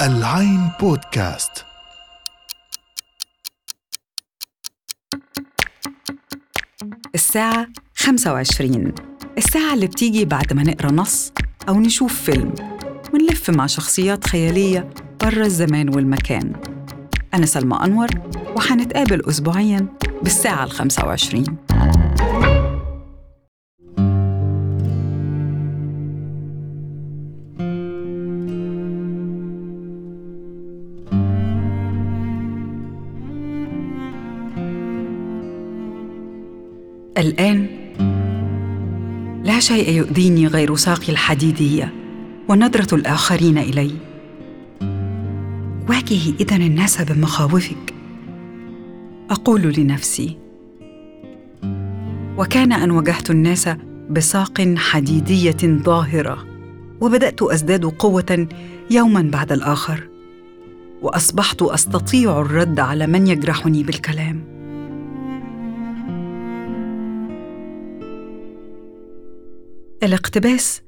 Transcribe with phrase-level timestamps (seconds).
[0.00, 1.64] العين بودكاست.
[7.14, 8.94] الساعة 25
[9.38, 11.32] الساعة اللي بتيجي بعد ما نقرأ نص
[11.68, 12.54] أو نشوف فيلم.
[13.14, 14.90] ونلف مع شخصيات خيالية
[15.20, 16.52] برا الزمان والمكان.
[17.34, 18.08] أنا سلمى أنور
[18.56, 19.86] وحنتقابل أسبوعياً
[20.22, 21.63] بالساعة الخمسة وعشرين.
[37.18, 37.66] الآن
[39.44, 41.94] لا شيء يؤذيني غير ساقي الحديدية
[42.48, 43.90] ونظرة الآخرين إلي.
[45.88, 47.94] واجهي إذن الناس بمخاوفك.
[49.30, 50.36] أقول لنفسي
[52.38, 53.68] وكان أن واجهت الناس
[54.10, 56.44] بساق حديدية ظاهرة
[57.00, 58.48] وبدأت أزداد قوة
[58.90, 60.08] يوما بعد الآخر
[61.02, 64.53] وأصبحت أستطيع الرد على من يجرحني بالكلام.
[70.04, 70.82] الاقتباس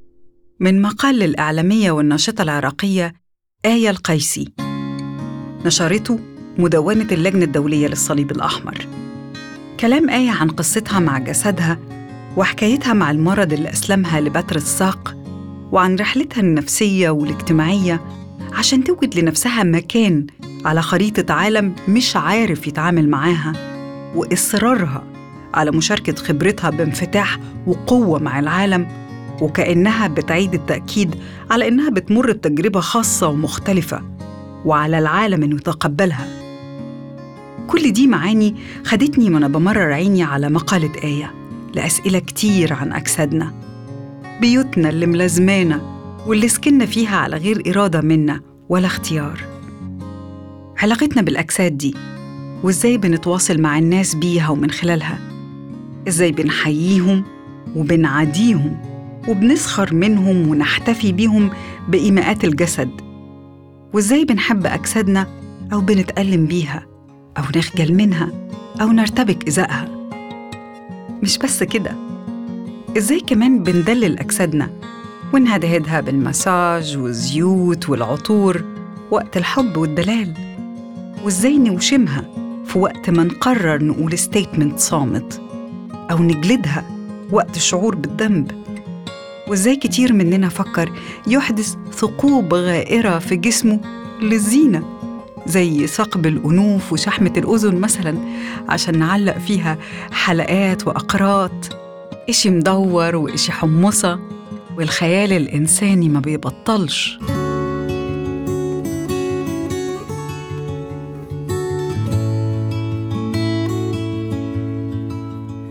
[0.60, 3.14] من مقال للإعلامية والناشطة العراقية
[3.64, 4.52] آية القيسي.
[5.64, 6.18] نشرته
[6.58, 8.86] مدونة اللجنة الدولية للصليب الأحمر.
[9.80, 11.78] كلام آية عن قصتها مع جسدها
[12.36, 15.16] وحكايتها مع المرض اللي أسلمها لبتر الساق
[15.72, 18.00] وعن رحلتها النفسية والاجتماعية
[18.52, 20.26] عشان توجد لنفسها مكان
[20.64, 23.52] على خريطة عالم مش عارف يتعامل معاها
[24.14, 25.04] وإصرارها
[25.54, 29.05] على مشاركة خبرتها بانفتاح وقوة مع العالم
[29.40, 31.14] وكأنها بتعيد التأكيد
[31.50, 34.02] على إنها بتمر بتجربة خاصة ومختلفة
[34.64, 36.26] وعلى العالم إنه يتقبلها.
[37.66, 41.34] كل دي معاني خدتني وأنا بمرر عيني على مقالة آية
[41.74, 43.52] لأسئلة كتير عن أجسادنا
[44.40, 45.80] بيوتنا اللي ملازمانا
[46.26, 49.40] واللي سكننا فيها على غير إرادة منا ولا اختيار.
[50.82, 51.94] علاقتنا بالأجساد دي
[52.62, 55.18] وإزاي بنتواصل مع الناس بيها ومن خلالها؟
[56.08, 57.24] إزاي بنحييهم
[57.76, 58.95] وبنعاديهم؟
[59.28, 61.50] وبنسخر منهم ونحتفي بيهم
[61.88, 62.90] بإيماءات الجسد.
[63.94, 65.26] وإزاي بنحب أجسادنا
[65.72, 66.86] أو بنتألم بيها
[67.38, 68.28] أو نخجل منها
[68.80, 69.88] أو نرتبك إزائها
[71.22, 71.92] مش بس كده
[72.96, 74.70] إزاي كمان بندلل أجسادنا
[75.34, 78.64] ونهدهدها بالمساج والزيوت والعطور
[79.10, 80.34] وقت الحب والدلال؟
[81.24, 82.24] وإزاي نوشمها
[82.64, 85.40] في وقت ما نقرر نقول ستيتمنت صامت
[86.10, 86.84] أو نجلدها
[87.32, 88.65] وقت الشعور بالذنب؟
[89.48, 90.92] وإزاي كتير مننا فكر
[91.26, 93.80] يحدث ثقوب غائرة في جسمه
[94.22, 94.84] للزينة
[95.46, 98.18] زي ثقب الأنوف وشحمة الأذن مثلا
[98.68, 99.78] عشان نعلق فيها
[100.12, 101.76] حلقات وأقراط.
[102.28, 104.18] إشي مدور وإشي حمصة
[104.76, 107.18] والخيال الإنساني ما بيبطلش.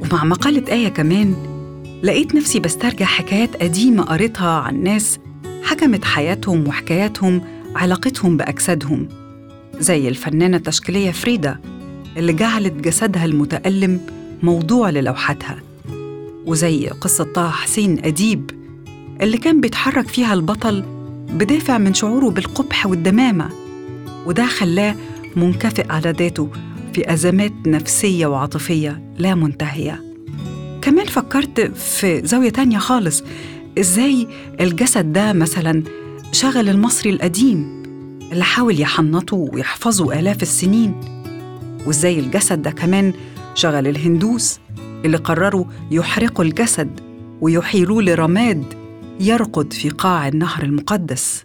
[0.01, 1.54] ومع مقالة آية كمان
[2.05, 5.19] لقيت نفسي بسترجع حكايات قديمة قريتها عن ناس
[5.63, 7.41] حكمت حياتهم وحكاياتهم
[7.75, 9.07] علاقتهم بأجسادهم
[9.79, 11.59] زي الفنانة التشكيلية فريدا
[12.17, 14.01] اللي جعلت جسدها المتألم
[14.43, 15.57] موضوع للوحاتها
[16.45, 18.51] وزي قصة طه حسين أديب
[19.21, 20.83] اللي كان بيتحرك فيها البطل
[21.29, 23.49] بدافع من شعوره بالقبح والدمامة
[24.25, 24.95] وده خلاه
[25.35, 26.49] منكفئ على ذاته
[26.93, 30.04] في أزمات نفسية وعاطفية لا منتهية.
[30.85, 33.23] كمان فكرت في زاوية تانية خالص.
[33.79, 34.27] إزاي
[34.61, 35.83] الجسد ده مثلا
[36.31, 37.83] شغل المصري القديم
[38.31, 40.95] اللي حاول يحنطه ويحفظه آلاف السنين؟
[41.85, 43.13] وإزاي الجسد ده كمان
[43.55, 44.59] شغل الهندوس
[45.05, 46.99] اللي قرروا يحرقوا الجسد
[47.41, 48.63] ويحيلوه لرماد
[49.19, 51.43] يرقد في قاع النهر المقدس.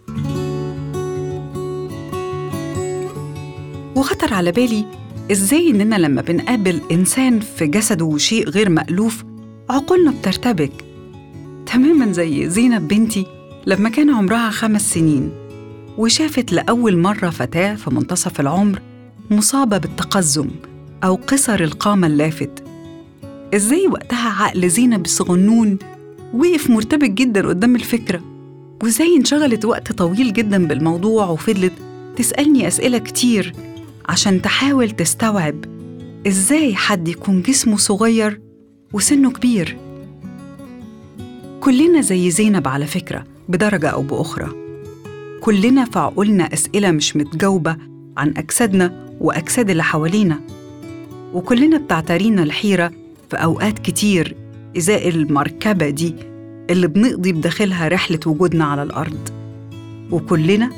[3.95, 4.85] وخطر على بالي
[5.31, 9.23] إزاي إننا لما بنقابل إنسان في جسده شيء غير مألوف
[9.71, 10.71] عقولنا بترتبك.
[11.65, 13.25] تماما زي زينب بنتي
[13.65, 15.31] لما كان عمرها خمس سنين
[15.97, 18.81] وشافت لأول مرة فتاة في منتصف العمر
[19.29, 20.47] مصابة بالتقزم
[21.03, 22.63] أو قصر القامة اللافت.
[23.55, 25.77] إزاي وقتها عقل زينب الصغنون
[26.33, 28.21] وقف مرتبك جدا قدام الفكرة؟
[28.83, 31.73] وإزاي انشغلت وقت طويل جدا بالموضوع وفضلت
[32.15, 33.53] تسألني أسئلة كتير
[34.09, 35.65] عشان تحاول تستوعب
[36.27, 38.41] إزاي حد يكون جسمه صغير
[38.93, 39.77] وسنه كبير.
[41.59, 44.51] كلنا زي زينب على فكرة بدرجة أو بأخرى.
[45.41, 47.77] كلنا في عقولنا أسئلة مش متجاوبة
[48.17, 50.39] عن أجسادنا وأجساد اللي حوالينا.
[51.33, 52.91] وكلنا بتعترينا الحيرة
[53.29, 54.35] في أوقات كتير
[54.77, 56.15] إزاء المركبة دي
[56.69, 59.29] اللي بنقضي بداخلها رحلة وجودنا على الأرض.
[60.11, 60.69] وكلنا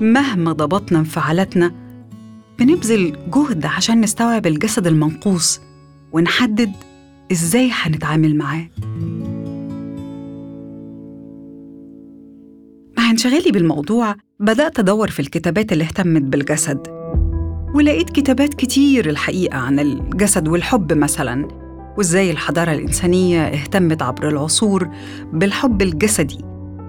[0.00, 1.72] مهما ضبطنا انفعالاتنا
[2.58, 5.60] بنبذل جهد عشان نستوعب الجسد المنقوص
[6.12, 6.72] ونحدد
[7.32, 8.68] إزاي هنتعامل معاه؟
[12.98, 16.86] مع انشغالي بالموضوع بدأت أدور في الكتابات اللي اهتمت بالجسد.
[17.74, 21.48] ولقيت كتابات كتير الحقيقة عن الجسد والحب مثلاً
[21.98, 24.88] وإزاي الحضارة الإنسانية اهتمت عبر العصور
[25.32, 26.38] بالحب الجسدي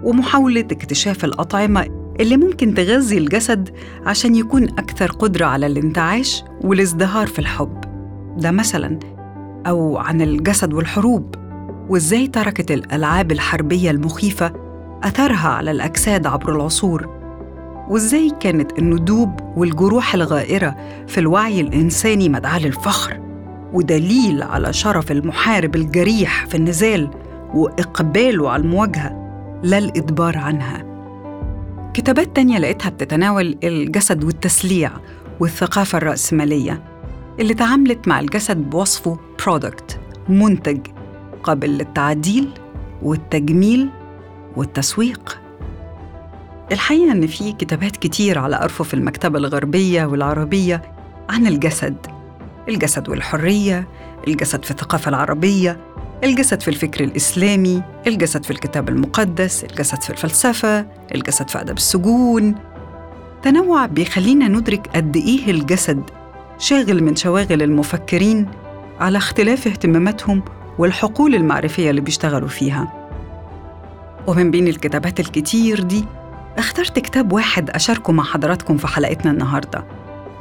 [0.03, 1.85] ومحاولة اكتشاف الأطعمة
[2.19, 3.69] اللي ممكن تغذي الجسد
[4.05, 7.81] عشان يكون أكثر قدرة على الانتعاش والازدهار في الحب.
[8.37, 8.99] ده مثلاً
[9.67, 11.35] أو عن الجسد والحروب
[11.89, 14.53] وإزاي تركت الألعاب الحربية المخيفة
[15.03, 17.09] أثرها على الأجساد عبر العصور؟
[17.89, 20.75] وإزاي كانت الندوب والجروح الغائرة
[21.07, 23.19] في الوعي الإنساني مدعاة للفخر
[23.73, 27.09] ودليل على شرف المحارب الجريح في النزال
[27.53, 29.23] وإقباله على المواجهة
[29.63, 30.85] لا الإدبار عنها؟
[31.93, 34.91] كتابات تانية لقيتها بتتناول الجسد والتسليع
[35.39, 36.92] والثقافة الرأسمالية.
[37.39, 39.99] اللي تعاملت مع الجسد بوصفه برودكت
[40.29, 40.79] منتج
[41.43, 42.49] قابل للتعديل
[43.01, 43.89] والتجميل
[44.55, 45.39] والتسويق.
[46.71, 50.81] الحقيقة إن في كتابات كتير على أرفف المكتبة الغربية والعربية
[51.29, 51.95] عن الجسد
[52.69, 53.87] الجسد والحرية
[54.27, 55.77] الجسد في الثقافة العربية
[56.23, 62.55] الجسد في الفكر الإسلامي الجسد في الكتاب المقدس الجسد في الفلسفة الجسد في أدب السجون.
[63.43, 66.01] تنوع بيخلينا ندرك قد إيه الجسد
[66.57, 68.47] شاغل من شواغل المفكرين
[68.99, 70.43] على اختلاف اهتماماتهم
[70.77, 72.93] والحقول المعرفية اللي بيشتغلوا فيها.
[74.27, 76.05] ومن بين الكتابات الكتير دي
[76.57, 79.85] اخترت كتاب واحد أشاركه مع حضراتكم في حلقتنا النهاردة.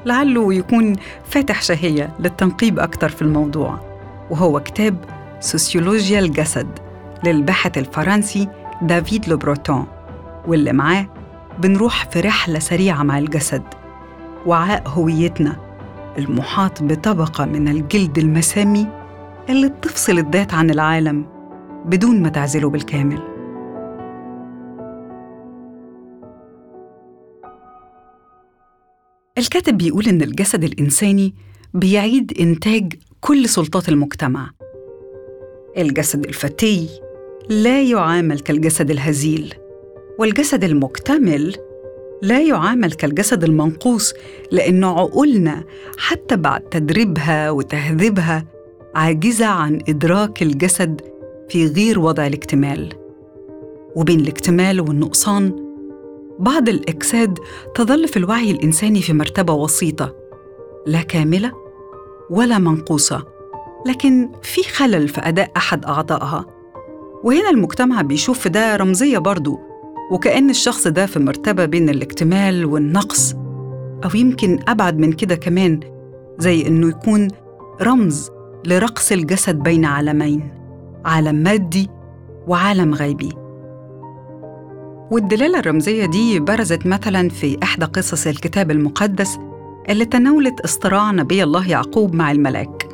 [0.06, 3.78] لعله يكون فاتح شهية للتنقيب أكتر في الموضوع
[4.30, 4.96] وهو كتاب
[5.40, 6.78] سوسيولوجيا الجسد
[7.24, 8.48] للباحث الفرنسي
[8.82, 9.86] دافيد لوبروتون
[10.46, 11.06] واللي معاه
[11.58, 13.62] بنروح في رحلة سريعة مع الجسد
[14.46, 15.56] وعاء هويتنا
[16.18, 18.86] المحاط بطبقة من الجلد المسامي
[19.48, 21.26] اللي بتفصل الذات عن العالم
[21.86, 23.18] بدون ما تعزله بالكامل.
[29.38, 31.34] الكاتب بيقول إن الجسد الإنساني
[31.74, 34.50] بيعيد إنتاج كل سلطات المجتمع.
[35.78, 36.88] الجسد الفتي
[37.48, 39.54] لا يعامل كالجسد الهزيل
[40.18, 41.56] والجسد المكتمل
[42.22, 44.14] لا يعامل كالجسد المنقوص
[44.50, 45.64] لأن عقولنا
[45.98, 48.44] حتى بعد تدريبها وتهذيبها
[48.94, 51.00] عاجزة عن إدراك الجسد
[51.48, 52.88] في غير وضع الاكتمال.
[53.96, 55.56] وبين الاكتمال والنقصان
[56.38, 57.38] بعض الأجساد
[57.74, 60.16] تظل في الوعي الإنساني في مرتبة وسيطة
[60.86, 61.52] لا كاملة
[62.30, 63.26] ولا منقوصة
[63.86, 66.46] لكن في خلل في أداء أحد أعضائها.
[67.24, 69.71] وهنا المجتمع بيشوف في ده رمزية برضو.
[70.10, 73.34] وكأن الشخص ده في مرتبة بين الاكتمال والنقص
[74.04, 75.80] أو يمكن أبعد من كده كمان
[76.38, 77.28] زي إنه يكون
[77.82, 78.30] رمز
[78.66, 80.50] لرقص الجسد بين عالمين
[81.04, 81.90] عالم مادي
[82.46, 83.28] وعالم غيبي.
[85.10, 89.38] والدلالة الرمزية دي برزت مثلا في إحدى قصص الكتاب المقدس
[89.88, 92.88] اللي تناولت اصطراع نبي الله يعقوب مع الملاك.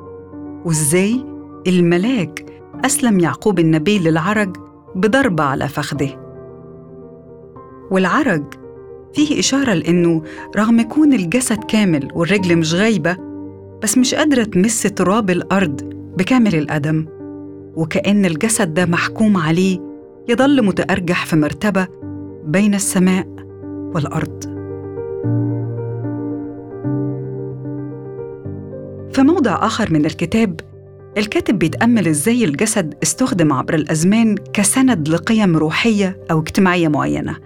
[0.64, 1.24] وإزاي
[1.66, 2.46] الملاك
[2.84, 4.56] أسلم يعقوب النبي للعرج
[4.94, 6.27] بضربة على فخذه.
[7.90, 8.44] والعرج.
[9.14, 10.22] فيه إشارة لأنه
[10.56, 13.16] رغم يكون الجسد كامل والرجل مش غايبة
[13.82, 15.80] بس مش قادرة تمس تراب الأرض
[16.18, 17.06] بكامل القدم.
[17.76, 19.78] وكأن الجسد ده محكوم عليه
[20.28, 21.86] يظل متأرجح في مرتبة
[22.44, 23.26] بين السماء
[23.94, 24.42] والأرض.
[29.12, 30.60] في موضع آخر من الكتاب
[31.18, 37.36] الكاتب بيتأمل إزاي الجسد استخدم عبر الأزمان كسند لقيم روحية أو اجتماعية معينة.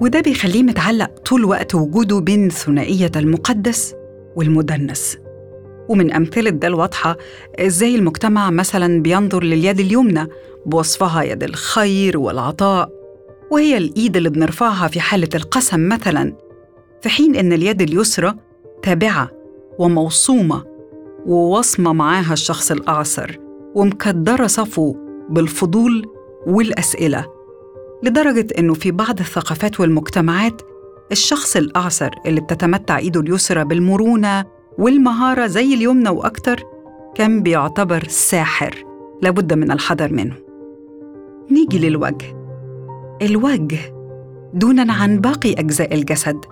[0.00, 3.94] وده بيخليه متعلق طول وقت وجوده بين ثنائية المقدس
[4.36, 5.18] والمدنس.
[5.88, 7.16] ومن أمثلة ده الواضحة
[7.58, 10.26] إزاي المجتمع مثلاً بينظر لليد اليمنى
[10.66, 12.90] بوصفها يد الخير والعطاء
[13.50, 16.32] وهي الإيد اللي بنرفعها في حالة القسم مثلاً
[17.02, 18.34] في حين إن اليد اليسرى
[18.82, 19.30] تابعة
[19.78, 20.64] وموصومة
[21.26, 23.38] ووصمة معاها الشخص الأعسر
[23.74, 24.96] ومكدرة صفو
[25.30, 26.06] بالفضول
[26.46, 27.37] والأسئلة.
[28.02, 30.62] لدرجة إنه في بعض الثقافات والمجتمعات
[31.12, 34.44] الشخص الأعسر اللي بتتمتع إيده اليسرى بالمرونة
[34.78, 36.62] والمهارة زي اليمنى وأكتر
[37.14, 38.84] كان بيعتبر ساحر
[39.22, 40.34] لابد من الحذر منه.
[41.50, 42.36] نيجي للوجه.
[43.22, 43.78] الوجه
[44.54, 46.44] دونا عن باقي أجزاء الجسد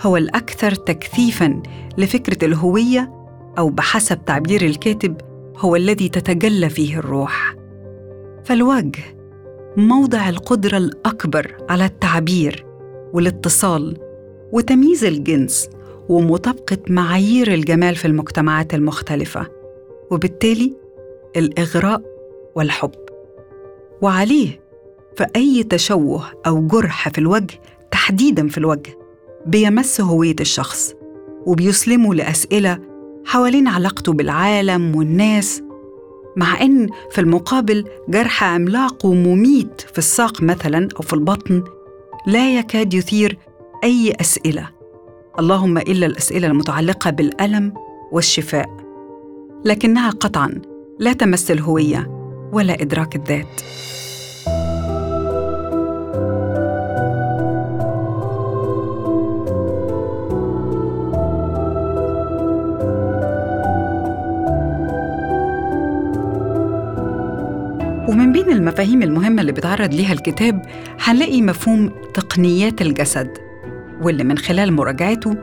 [0.00, 1.62] هو الأكثر تكثيفاً
[1.98, 3.12] لفكرة الهوية
[3.58, 5.16] أو بحسب تعبير الكاتب
[5.56, 7.54] هو الذي تتجلى فيه الروح.
[8.44, 9.19] فالوجه
[9.76, 12.66] موضع القدرة الأكبر على التعبير
[13.12, 13.96] والاتصال
[14.52, 15.68] وتمييز الجنس
[16.08, 19.46] ومطابقة معايير الجمال في المجتمعات المختلفة
[20.10, 20.72] وبالتالي
[21.36, 22.02] الإغراء
[22.54, 22.94] والحب.
[24.02, 24.60] وعليه
[25.16, 27.60] فأي تشوه أو جرح في الوجه
[27.90, 28.98] تحديداً في الوجه
[29.46, 30.94] بيمس هوية الشخص
[31.46, 32.78] وبيسلمه لأسئلة
[33.24, 35.62] حوالين علاقته بالعالم والناس
[36.36, 41.64] مع إن في المقابل جرح عملاق ومميت في الساق مثلا أو في البطن
[42.26, 43.38] لا يكاد يثير
[43.84, 44.68] أي أسئلة.
[45.38, 47.74] اللهم إلا الأسئلة المتعلقة بالألم
[48.12, 48.68] والشفاء.
[49.64, 50.62] لكنها قطعا
[50.98, 52.10] لا تمس الهوية
[52.52, 53.60] ولا إدراك الذات.
[68.50, 70.62] بين المفاهيم المهمة اللي بيتعرض ليها الكتاب
[71.00, 73.28] هنلاقي مفهوم تقنيات الجسد
[74.02, 75.36] واللي من خلال مراجعته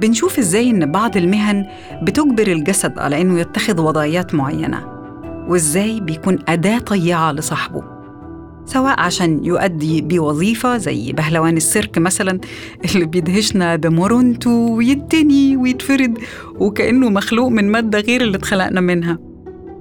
[0.00, 1.66] بنشوف إزاي إن بعض المهن
[2.02, 4.86] بتجبر الجسد على إنه يتخذ وضعيات معينة
[5.48, 7.82] وإزاي بيكون أداة طيعة لصاحبه
[8.64, 12.40] سواء عشان يؤدي بوظيفة زي بهلوان السيرك مثلا
[12.94, 16.18] اللي بيدهشنا بمرونته ويتني ويتفرد
[16.58, 19.18] وكأنه مخلوق من مادة غير اللي اتخلقنا منها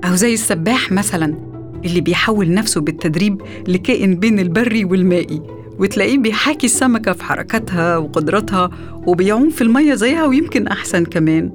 [0.06, 1.49] أو زي السباح مثلا
[1.86, 5.42] اللي بيحول نفسه بالتدريب لكائن بين البري والمائي.
[5.80, 8.70] وتلاقيه بيحاكي السمكة في حركاتها وقدراتها
[9.08, 11.52] وبيعوم في المية زيها ويمكن أحسن كمان.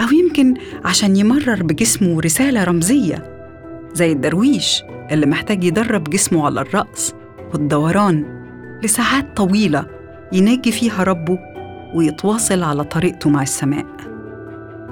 [0.00, 3.24] أو يمكن عشان يمرر بجسمه رسالة رمزية
[3.94, 7.14] زي الدرويش اللي محتاج يدرب جسمه على الرأس
[7.52, 8.24] والدوران
[8.84, 9.86] لساعات طويلة
[10.32, 11.38] يناجي فيها ربه
[11.94, 13.86] ويتواصل على طريقته مع السماء.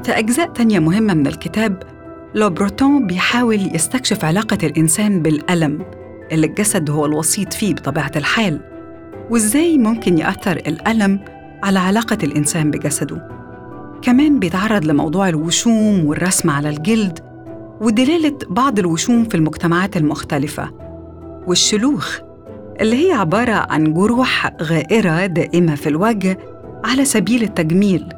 [0.04, 1.82] في أجزاء تانية مهمة من الكتاب
[2.34, 5.84] لوبروتون بيحاول يستكشف علاقة الإنسان بالألم
[6.32, 8.60] اللي الجسد هو الوسيط فيه بطبيعة الحال
[9.30, 11.20] وإزاي ممكن يأثر الألم
[11.62, 13.28] على علاقة الإنسان بجسده.
[14.02, 17.18] كمان بيتعرض لموضوع الوشوم والرسم على الجلد
[17.80, 20.70] ودلالة بعض الوشوم في المجتمعات المختلفة
[21.46, 22.18] والشلوخ
[22.80, 26.38] اللي هي عبارة عن جروح غائرة دائمة في الوجه
[26.84, 28.08] على سبيل التجميل.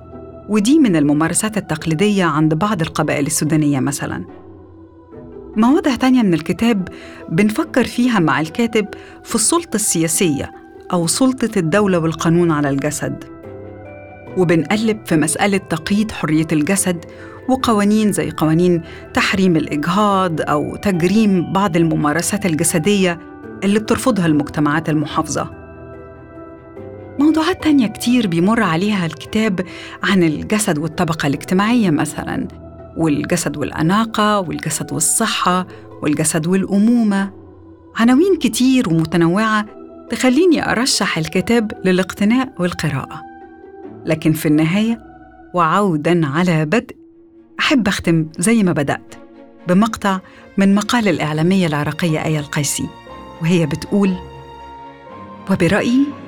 [0.50, 4.24] ودي من الممارسات التقليدية عند بعض القبائل السودانية مثلاً.
[5.56, 6.88] مواضع تانية من الكتاب
[7.28, 8.86] بنفكر فيها مع الكاتب
[9.24, 10.52] في السلطة السياسية
[10.92, 13.24] أو سلطة الدولة والقانون على الجسد.
[14.36, 17.04] وبنقلب في مسألة تقييد حرية الجسد
[17.48, 18.82] وقوانين زي قوانين
[19.14, 23.20] تحريم الإجهاض أو تجريم بعض الممارسات الجسدية
[23.64, 25.59] اللي بترفضها المجتمعات المحافظة.
[27.20, 29.66] موضوعات تانية كتير بيمر عليها الكتاب
[30.02, 32.48] عن الجسد والطبقة الاجتماعية مثلاً
[32.96, 35.66] والجسد والأناقة والجسد والصحة
[36.02, 37.32] والجسد والأمومة.
[37.96, 39.66] عناوين كتير ومتنوعة
[40.10, 43.22] تخليني أرشح الكتاب للاقتناء والقراءة.
[44.06, 45.00] لكن في النهاية
[45.54, 46.96] وعودا على بدء
[47.60, 49.14] أحب أختم زي ما بدأت
[49.68, 50.20] بمقطع
[50.56, 52.88] من مقال الإعلامية العراقية آية القيسي
[53.42, 54.14] وهي بتقول
[55.50, 56.19] وبرأيي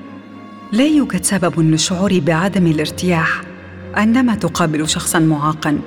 [0.72, 3.40] لا يوجد سبب لشعوري بعدم الارتياح
[3.94, 5.80] عندما تقابل شخصا معاقا.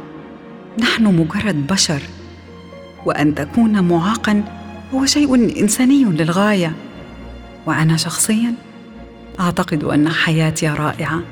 [0.79, 2.01] نحن مجرد بشر
[3.05, 4.43] وأن تكون معاقا
[4.93, 6.75] هو شيء إنساني للغاية.
[7.65, 8.53] وأنا شخصيا
[9.39, 11.23] أعتقد أن حياتي رائعة.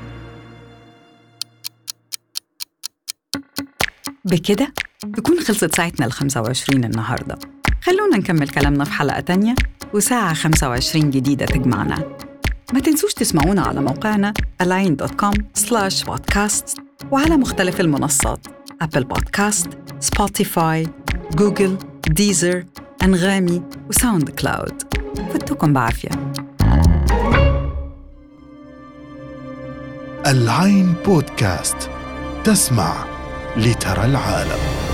[4.24, 4.72] بكده
[5.16, 7.38] تكون خلصت ساعتنا ال 25 النهارده.
[7.82, 9.54] خلونا نكمل كلامنا في حلقة تانية
[9.92, 12.33] وساعة 25 جديدة تجمعنا.
[12.72, 16.80] ما تنسوش تسمعونا على موقعنا align.com slash podcast
[17.10, 18.46] وعلى مختلف المنصات
[18.82, 19.68] أبل بودكاست
[20.00, 20.86] سبوتيفاي
[21.34, 21.78] جوجل
[22.08, 22.64] ديزر
[23.02, 24.82] أنغامي وساوند كلاود
[25.34, 26.10] فتكم بعافية.
[30.26, 31.90] العين بودكاست
[32.44, 33.04] تسمع
[33.56, 34.93] لترى العالم.